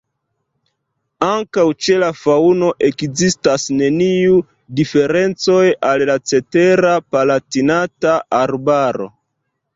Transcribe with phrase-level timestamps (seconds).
[1.25, 4.41] Ankaŭ ĉe la faŭno ekzistas neniu
[4.81, 9.09] diferencoj al la cetera Palatinata Arbaro.